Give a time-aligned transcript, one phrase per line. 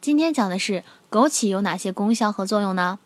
[0.00, 2.98] 今天讲的是枸杞有哪些功效和作用呢？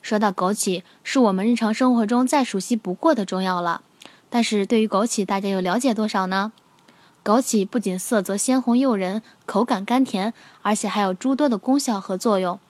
[0.00, 3.82] 说到枸杞，是我们日常生活中再熟悉不过的中药了。
[4.30, 6.52] 但是对于枸杞，大家又了解多少呢？
[7.24, 10.32] 枸杞不仅色泽鲜红诱人，口感甘甜，
[10.62, 12.60] 而且还有诸多的功效和作用。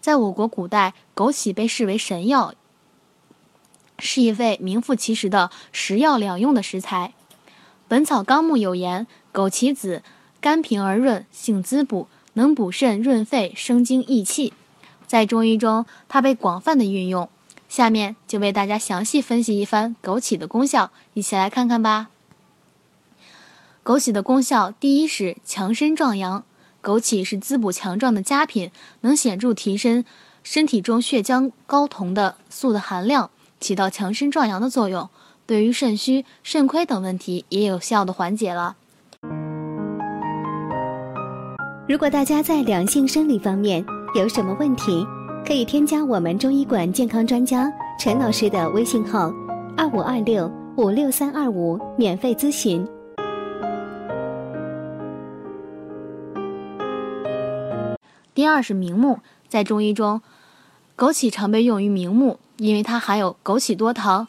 [0.00, 2.54] 在我国古代，枸杞被视为神药，
[4.00, 7.14] 是一味名副其实的食药两用的食材。
[7.86, 10.02] 《本草纲目》有言：枸杞子，
[10.40, 12.08] 甘平而润，性滋补，
[12.40, 14.54] 能补肾润肺，生津益气。
[15.06, 17.28] 在中医中，它被广泛的运用。
[17.68, 22.08] 下面就为大家详细分析一番枸杞的功效，一起来看看吧。
[23.84, 26.42] 枸杞的功效，第一是强身壮阳。
[26.82, 28.70] 枸杞是滋补强壮的佳品，
[29.02, 30.02] 能显著提升
[30.42, 35.10] 身体中血浆睾酮的素的含量，起到强身壮阳的作用。
[35.44, 38.76] 对于肾虚、肾亏等问题，也有效的缓解了。
[41.90, 45.04] 如果大家在两性生理方面有什么问题，
[45.44, 49.34] 可以添加我们中医馆健康专家陈老师的微信号：
[49.76, 52.86] 二五二六五六三二五，免费咨询。
[58.34, 60.22] 第二是明目，在中医中，
[60.96, 64.28] 枸杞常被用于明目，因为它含有枸杞多糖、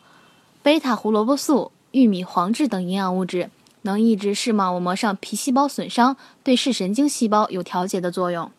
[0.63, 3.51] 贝塔胡萝卜素、玉米黄质等营养物质，
[3.83, 8.51] 能抑制视网膜上皮细胞损伤，对视神经细胞有调节的作用。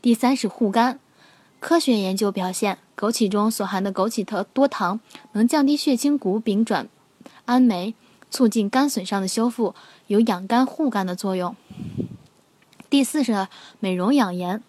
[0.00, 1.00] 第三是护肝。
[1.60, 5.00] 科学研究表现，枸杞中所含的枸杞特多糖
[5.32, 6.88] 能降低血清谷丙转
[7.46, 7.94] 氨酶，
[8.30, 9.74] 促进肝损伤的修复，
[10.06, 11.56] 有养肝护肝的作用。
[12.88, 13.48] 第四是
[13.80, 14.62] 美容养颜，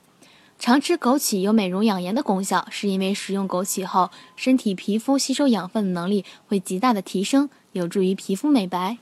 [0.58, 8.98] 常吃枸杞有美容养颜的功效，是因为食用枸杞后，身体皮肤吸收养分的能力会极大的提升，有助于皮肤美白。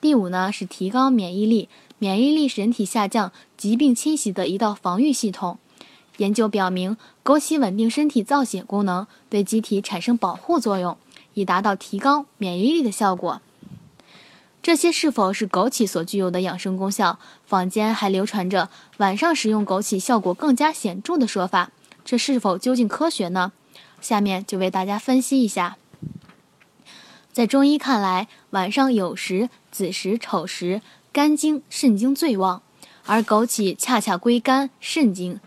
[0.00, 1.68] 第五呢是提高免疫力，
[1.98, 5.58] 免疫力是人体下降疾病侵袭的一道防御系统。
[6.18, 10.96] 研究表明，枸杞稳定身体造血功能，对机体产生保护作用，
[11.34, 13.40] 以达到提高免疫力的效果。
[14.60, 17.18] 这些是否是枸杞所具有的养生功效？
[17.46, 18.68] 坊间还流传着
[18.98, 21.70] 晚上食用枸杞效果更加显著的说法，
[22.04, 23.52] 这是否究竟科学呢？
[24.00, 25.76] 下面就为大家分析一下。
[27.38, 30.82] 在中医看来，晚上酉时、子时、丑时，
[31.12, 32.62] 肝经、肾经最旺，
[33.06, 35.38] 而枸杞恰恰归肝肾经。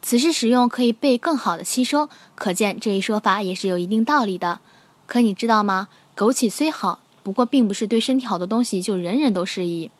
[0.00, 4.60] 此时使用可以被更好的吸收，可见这一说法也是有一定道理的。
[5.06, 5.88] 可你知道吗？
[6.16, 9.90] 枸杞虽好，不过并不是对身体好的东西就人人都适宜。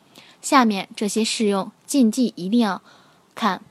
[0.41, 2.81] 下面这些适用禁忌一定要
[3.35, 3.61] 看。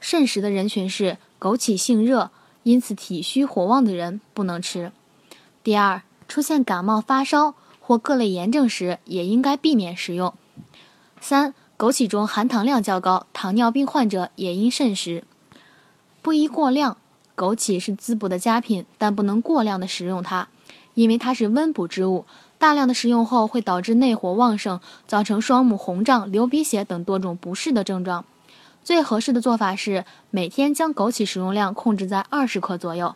[0.00, 2.32] 肾实的人群是枸杞性热，
[2.64, 4.90] 因此体虚火旺的人不能吃。
[5.62, 10.34] 第二，出现感冒发烧或各类炎症时，也应该避免食用。
[11.20, 15.24] 三，枸杞中含糖量较高，糖尿病患者也应慎食。
[16.20, 16.98] 不宜过量，
[17.34, 20.48] 枸杞是滋补的佳品，但不能过量的食用它，
[20.94, 22.26] 因为它是温补之物，
[22.58, 28.24] 大量的食用后会导致内火旺盛，造成双目红胀、流鼻血等多种不适的症状。
[28.84, 33.14] 最合适的做法是每天将枸杞食用量控制在二十克左右。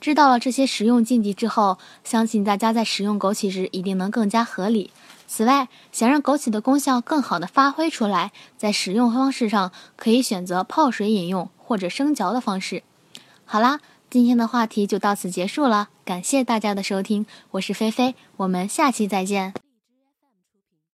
[0.00, 4.90] 知道了这些食用禁忌之后，相信大家在食用枸杞时一定能更加合理。
[5.28, 11.48] 此外，想让枸杞的功效更好的发挥出来，在使用方式上可以选择泡水饮用。
[11.70, 12.82] 或者生嚼的方式。
[13.44, 13.78] 好啦，
[14.10, 19.54] 今天的话题就到此结束了，感谢大家的收听，我是菲菲，我们下期再见。